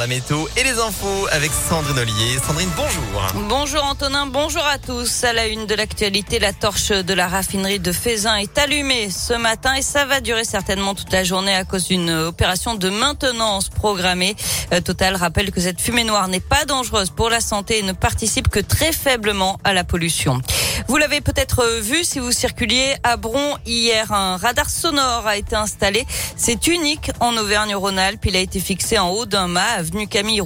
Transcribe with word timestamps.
La 0.00 0.06
météo 0.06 0.46
et 0.56 0.62
les 0.62 0.78
infos 0.78 1.26
avec 1.32 1.50
Sandrine 1.50 1.98
Ollier. 1.98 2.38
Sandrine, 2.46 2.70
bonjour. 2.76 3.48
Bonjour 3.48 3.84
Antonin, 3.84 4.26
bonjour 4.28 4.64
à 4.64 4.78
tous. 4.78 5.24
À 5.24 5.32
la 5.32 5.48
une 5.48 5.66
de 5.66 5.74
l'actualité, 5.74 6.38
la 6.38 6.52
torche 6.52 6.90
de 6.90 7.14
la 7.14 7.26
raffinerie 7.26 7.80
de 7.80 7.90
Fézin 7.90 8.36
est 8.36 8.56
allumée 8.58 9.10
ce 9.10 9.32
matin 9.34 9.74
et 9.74 9.82
ça 9.82 10.04
va 10.04 10.20
durer 10.20 10.44
certainement 10.44 10.94
toute 10.94 11.12
la 11.12 11.24
journée 11.24 11.52
à 11.52 11.64
cause 11.64 11.88
d'une 11.88 12.10
opération 12.10 12.76
de 12.76 12.88
maintenance 12.90 13.70
programmée. 13.70 14.36
Euh, 14.72 14.80
Total 14.80 15.16
rappelle 15.16 15.50
que 15.50 15.60
cette 15.60 15.80
fumée 15.80 16.04
noire 16.04 16.28
n'est 16.28 16.38
pas 16.38 16.64
dangereuse 16.64 17.10
pour 17.10 17.28
la 17.28 17.40
santé 17.40 17.80
et 17.80 17.82
ne 17.82 17.90
participe 17.90 18.46
que 18.46 18.60
très 18.60 18.92
faiblement 18.92 19.58
à 19.64 19.74
la 19.74 19.82
pollution. 19.82 20.40
Vous 20.86 20.96
l'avez 20.96 21.20
peut-être 21.20 21.80
vu 21.80 22.04
si 22.04 22.20
vous 22.20 22.30
circuliez 22.30 22.94
à 23.02 23.16
Bron 23.16 23.58
hier. 23.66 24.12
Un 24.12 24.36
radar 24.36 24.70
sonore 24.70 25.26
a 25.26 25.36
été 25.36 25.56
installé. 25.56 26.06
C'est 26.36 26.68
unique 26.68 27.10
en 27.18 27.36
Auvergne-Rhône-Alpes. 27.36 28.24
Il 28.26 28.36
a 28.36 28.38
été 28.38 28.60
fixé 28.60 28.96
en 28.96 29.10
haut 29.10 29.26
d'un 29.26 29.48
mât, 29.48 29.82
Camille. 30.06 30.42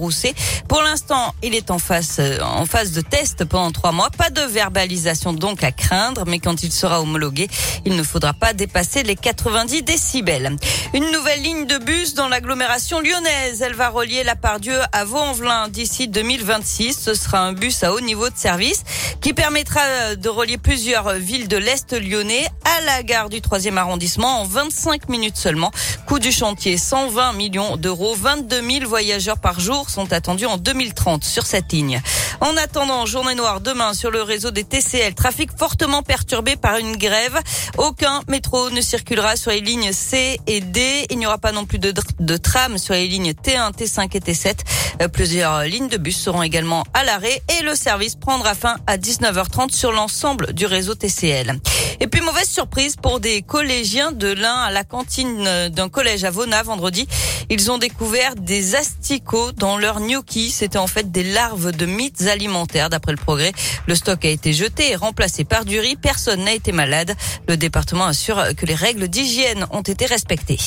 Pour 0.68 0.82
l'instant, 0.82 1.34
il 1.42 1.54
est 1.54 1.70
en 1.70 1.78
phase, 1.78 2.20
en 2.42 2.66
phase 2.66 2.92
de 2.92 3.00
test 3.00 3.44
pendant 3.44 3.72
trois 3.72 3.92
mois. 3.92 4.10
Pas 4.10 4.30
de 4.30 4.42
verbalisation 4.42 5.32
donc 5.32 5.62
à 5.62 5.72
craindre, 5.72 6.24
mais 6.26 6.38
quand 6.38 6.62
il 6.62 6.72
sera 6.72 7.00
homologué, 7.00 7.48
il 7.84 7.96
ne 7.96 8.02
faudra 8.02 8.32
pas 8.32 8.52
dépasser 8.52 9.02
les 9.02 9.16
90 9.16 9.82
décibels. 9.82 10.56
Une 10.94 11.10
nouvelle 11.10 11.42
ligne 11.42 11.66
de 11.66 11.78
bus 11.78 12.14
dans 12.14 12.28
l'agglomération 12.28 13.00
lyonnaise. 13.00 13.62
Elle 13.62 13.74
va 13.74 13.88
relier 13.88 14.24
la 14.24 14.36
Pardieu 14.36 14.78
à 14.92 15.04
Vaux-en-Velin 15.04 15.68
d'ici 15.68 16.08
2026. 16.08 16.98
Ce 16.98 17.14
sera 17.14 17.40
un 17.40 17.52
bus 17.52 17.82
à 17.82 17.92
haut 17.92 18.00
niveau 18.00 18.28
de 18.28 18.36
service 18.36 18.82
qui 19.20 19.32
permettra 19.32 20.16
de 20.16 20.28
relier 20.28 20.58
plusieurs 20.58 21.14
villes 21.14 21.48
de 21.48 21.56
l'Est 21.56 21.92
lyonnais 21.92 22.46
à 22.64 22.80
la 22.82 23.02
gare 23.02 23.28
du 23.28 23.40
3e 23.40 23.76
arrondissement 23.76 24.40
en 24.40 24.44
25 24.44 25.08
minutes 25.08 25.36
seulement. 25.36 25.70
Coût 26.06 26.18
du 26.18 26.32
chantier 26.32 26.78
120 26.78 27.32
millions 27.34 27.76
d'euros. 27.76 28.14
22 28.14 28.60
000 28.60 28.88
voyageurs 28.88 29.38
par 29.38 29.60
jour 29.60 29.90
sont 29.90 30.12
attendus 30.12 30.46
en 30.46 30.56
2030 30.56 31.24
sur 31.24 31.46
cette 31.46 31.72
ligne. 31.72 32.00
En 32.40 32.56
attendant, 32.56 33.06
journée 33.06 33.34
noire 33.34 33.60
demain 33.60 33.94
sur 33.94 34.10
le 34.10 34.22
réseau 34.22 34.50
des 34.50 34.64
TCL. 34.64 35.14
Trafic 35.14 35.50
fortement 35.56 36.02
perturbé 36.02 36.56
par 36.56 36.76
une 36.78 36.96
grève. 36.96 37.38
Aucun 37.78 38.20
métro 38.28 38.70
ne 38.70 38.80
circulera 38.80 39.36
sur 39.36 39.50
les 39.50 39.60
lignes 39.60 39.92
C 39.92 40.40
et 40.46 40.60
D. 40.60 41.06
Il 41.10 41.18
n'y 41.18 41.26
aura 41.26 41.38
pas 41.38 41.52
non 41.52 41.64
plus 41.64 41.78
de, 41.78 41.92
de 42.20 42.36
tram 42.36 42.78
sur 42.78 42.94
les 42.94 43.06
lignes 43.06 43.32
T1, 43.32 43.72
T5 43.72 44.16
et 44.16 44.20
T7. 44.20 44.54
Euh, 45.00 45.08
plusieurs 45.08 45.62
lignes 45.64 45.88
de 45.88 45.96
bus 45.96 46.18
seront 46.18 46.42
également 46.42 46.84
à 46.94 47.04
l'arrêt 47.04 47.42
et 47.58 47.62
le 47.62 47.74
service 47.74 48.14
prendra 48.14 48.54
fin 48.54 48.76
à 48.86 48.96
19h30 48.96 49.70
sur 49.72 49.92
l'ensemble 49.92 50.52
du 50.52 50.66
réseau 50.66 50.94
TCL. 50.94 51.60
Et 52.02 52.08
puis 52.08 52.20
mauvaise 52.20 52.48
surprise 52.48 52.96
pour 52.96 53.20
des 53.20 53.42
collégiens 53.42 54.10
de 54.10 54.26
l'Ain 54.26 54.56
à 54.56 54.72
la 54.72 54.82
cantine 54.82 55.68
d'un 55.68 55.88
collège 55.88 56.24
à 56.24 56.32
Vona 56.32 56.60
vendredi. 56.64 57.06
Ils 57.48 57.70
ont 57.70 57.78
découvert 57.78 58.34
des 58.34 58.74
asticots 58.74 59.52
dans 59.52 59.78
leur 59.78 60.00
gnocchi. 60.00 60.50
C'était 60.50 60.78
en 60.78 60.88
fait 60.88 61.12
des 61.12 61.22
larves 61.22 61.70
de 61.70 61.86
mythes 61.86 62.22
alimentaires 62.22 62.90
d'après 62.90 63.12
le 63.12 63.18
progrès. 63.18 63.52
Le 63.86 63.94
stock 63.94 64.24
a 64.24 64.30
été 64.30 64.52
jeté 64.52 64.90
et 64.90 64.96
remplacé 64.96 65.44
par 65.44 65.64
du 65.64 65.78
riz. 65.78 65.94
Personne 65.94 66.42
n'a 66.42 66.54
été 66.54 66.72
malade. 66.72 67.14
Le 67.46 67.56
département 67.56 68.06
assure 68.06 68.42
que 68.56 68.66
les 68.66 68.74
règles 68.74 69.06
d'hygiène 69.06 69.64
ont 69.70 69.82
été 69.82 70.04
respectées. 70.04 70.58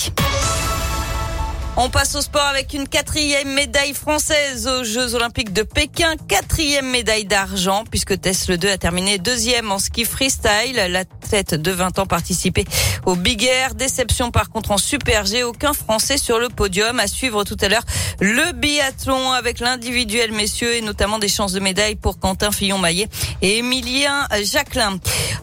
On 1.77 1.89
passe 1.89 2.15
au 2.15 2.21
sport 2.21 2.45
avec 2.45 2.73
une 2.73 2.87
quatrième 2.87 3.53
médaille 3.53 3.93
française 3.93 4.65
aux 4.65 4.85
Jeux 4.85 5.13
Olympiques 5.13 5.51
de 5.51 5.61
Pékin. 5.61 6.15
Quatrième 6.29 6.89
médaille 6.89 7.25
d'argent 7.25 7.83
puisque 7.91 8.19
Tesla 8.21 8.55
2 8.55 8.69
a 8.69 8.77
terminé 8.77 9.17
deuxième 9.17 9.73
en 9.73 9.77
ski 9.77 10.05
freestyle. 10.05 10.79
L'athlète 11.25 11.55
de 11.55 11.71
20 11.71 11.97
ans 11.97 12.05
participait 12.05 12.65
au 13.07 13.15
Big 13.15 13.43
Air. 13.43 13.73
Déception 13.73 14.29
par 14.29 14.51
contre 14.51 14.69
en 14.69 14.77
Super 14.77 15.25
G. 15.25 15.41
Aucun 15.41 15.73
Français 15.73 16.19
sur 16.19 16.37
le 16.37 16.49
podium. 16.49 16.99
À 16.99 17.07
suivre 17.07 17.43
tout 17.43 17.57
à 17.61 17.67
l'heure 17.67 17.81
le 18.19 18.51
biathlon 18.51 19.31
avec 19.31 19.59
l'individuel 19.59 20.31
messieurs 20.31 20.75
et 20.75 20.81
notamment 20.81 21.17
des 21.17 21.27
chances 21.27 21.51
de 21.53 21.59
médaille 21.59 21.95
pour 21.95 22.19
Quentin 22.19 22.51
Fillon-Maillet 22.51 23.09
et 23.41 23.57
Emilien 23.57 24.27
Jacquelin. 24.43 24.99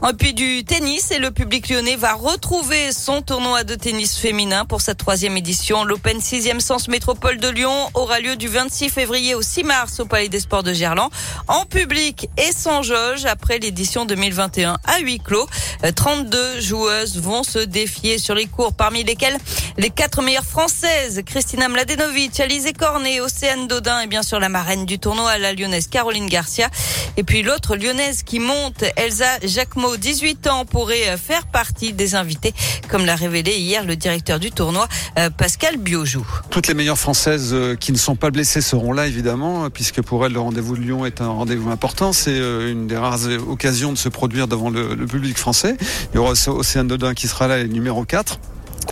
Et 0.08 0.12
puis 0.14 0.34
du 0.34 0.64
tennis 0.64 1.10
et 1.10 1.18
le 1.18 1.32
public 1.32 1.68
lyonnais 1.68 1.96
va 1.96 2.14
retrouver 2.14 2.92
son 2.92 3.20
tournoi 3.20 3.64
de 3.64 3.74
tennis 3.74 4.16
féminin 4.16 4.64
pour 4.64 4.80
sa 4.80 4.94
troisième 4.94 5.36
édition. 5.36 5.84
L'Open 5.84 6.18
6e 6.18 6.60
Sens 6.60 6.88
Métropole 6.88 7.38
de 7.38 7.48
Lyon 7.48 7.90
aura 7.94 8.20
lieu 8.20 8.36
du 8.36 8.46
26 8.46 8.88
février 8.88 9.34
au 9.34 9.42
6 9.42 9.64
mars 9.64 10.00
au 10.00 10.04
Palais 10.04 10.28
des 10.28 10.40
Sports 10.40 10.62
de 10.62 10.72
Gerland 10.72 11.10
en 11.48 11.64
public 11.64 12.28
et 12.36 12.52
sans 12.52 12.82
jauge 12.82 13.26
après 13.26 13.58
l'édition 13.58 14.04
2021 14.04 14.78
à 14.84 14.98
huis 15.00 15.18
clos. 15.18 15.46
32 15.94 16.60
joueuses 16.60 17.18
vont 17.18 17.42
se 17.42 17.58
défier 17.58 18.18
sur 18.18 18.34
les 18.34 18.46
cours 18.46 18.74
parmi 18.74 19.04
lesquelles 19.04 19.38
les 19.78 19.90
quatre 19.90 20.22
meilleures 20.22 20.44
françaises 20.44 21.22
Christina 21.24 21.68
Mladenovic, 21.68 22.38
Alizé 22.40 22.72
Cornet, 22.72 23.20
Océane 23.20 23.66
Dodin 23.66 24.00
et 24.00 24.06
bien 24.06 24.22
sûr 24.22 24.38
la 24.38 24.48
marraine 24.48 24.86
du 24.86 24.98
tournoi 24.98 25.38
la 25.38 25.52
lyonnaise 25.52 25.86
Caroline 25.86 26.26
Garcia. 26.26 26.68
Et 27.16 27.24
puis 27.24 27.42
l'autre 27.42 27.76
lyonnaise 27.76 28.22
qui 28.22 28.38
monte, 28.38 28.84
Elsa 28.96 29.38
Jacquemot, 29.42 29.96
18 29.96 30.46
ans, 30.46 30.64
pourrait 30.64 31.16
faire 31.16 31.46
partie 31.46 31.92
des 31.92 32.14
invités, 32.14 32.54
comme 32.88 33.04
l'a 33.04 33.16
révélé 33.16 33.52
hier 33.56 33.84
le 33.84 33.96
directeur 33.96 34.38
du 34.38 34.50
tournoi, 34.50 34.88
Pascal 35.36 35.76
Biojou. 35.76 36.26
Toutes 36.50 36.68
les 36.68 36.74
meilleures 36.74 36.98
françaises 36.98 37.54
qui 37.80 37.92
ne 37.92 37.98
sont 37.98 38.16
pas 38.16 38.30
blessées 38.30 38.60
seront 38.60 38.92
là, 38.92 39.06
évidemment, 39.06 39.68
puisque 39.70 40.02
pour 40.02 40.24
elles, 40.24 40.32
le 40.32 40.40
rendez-vous 40.40 40.76
de 40.76 40.82
Lyon 40.82 41.06
est 41.06 41.20
un 41.20 41.28
rendez-vous 41.28 41.70
important. 41.70 42.12
C'est 42.12 42.36
une 42.36 42.86
des 42.86 42.96
rares 42.96 43.26
occasions 43.48 43.92
de 43.92 43.98
se 43.98 44.08
produire 44.08 44.48
devant 44.48 44.70
le 44.70 45.06
public 45.06 45.36
français. 45.38 45.61
Il 45.70 46.16
y 46.16 46.18
aura 46.18 46.32
Océane 46.32 46.88
Dodin 46.88 47.14
qui 47.14 47.28
sera 47.28 47.48
là, 47.48 47.62
numéro 47.64 48.04
4. 48.04 48.38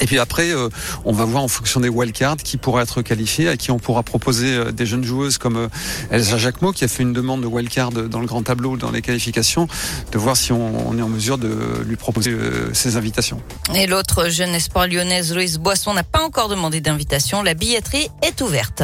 Et 0.01 0.07
puis 0.07 0.19
après, 0.19 0.51
euh, 0.51 0.69
on 1.05 1.13
va 1.13 1.25
voir 1.25 1.43
en 1.43 1.49
fonction 1.49 1.81
des 1.81 1.89
wildcards 1.89 2.39
qui 2.39 2.57
pourra 2.57 2.83
être 2.83 3.03
qualifié, 3.03 3.49
à 3.49 3.57
qui 3.57 3.71
on 3.71 3.79
pourra 3.79 4.03
proposer 4.03 4.55
euh, 4.55 4.73
des 4.73 4.87
jeunes 4.87 5.05
joueuses 5.05 5.39
comme 5.39 5.57
euh, 5.57 5.69
Elsa 6.11 6.39
Jacquemot, 6.39 6.73
qui 6.73 6.85
a 6.85 6.89
fait 6.89 7.03
une 7.03 7.13
demande 7.13 7.43
de 7.43 7.47
wildcard 7.47 7.91
dans 7.91 8.21
le 8.21 8.27
grand 8.27 8.43
tableau, 8.43 8.77
dans 8.77 8.91
les 8.91 9.03
qualifications, 9.03 9.69
de 10.13 10.19
voir 10.19 10.37
si 10.37 10.53
on, 10.53 10.89
on 10.89 10.97
est 10.97 11.03
en 11.03 11.09
mesure 11.09 11.39
de 11.39 11.83
lui 11.85 11.97
proposer 11.97 12.37
ces 12.73 12.97
invitations. 12.97 13.41
Et 13.75 13.87
l'autre 13.87 14.29
jeune 14.29 14.55
espoir 14.55 14.87
lyonnaise, 14.87 15.35
Louise 15.35 15.59
Boisson, 15.59 15.95
n'a 15.95 16.05
pas 16.05 16.23
encore 16.23 16.49
demandé 16.49 16.81
d'invitation. 16.81 17.43
La 17.43 17.55
billetterie 17.55 18.09
est 18.23 18.41
ouverte. 18.41 18.83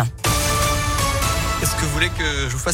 Est-ce 1.63 1.75
que 1.75 1.81
vous 1.81 1.91
voulez 1.93 2.09
que 2.11 2.25
je 2.49 2.53
vous 2.53 2.59
fasse 2.59 2.65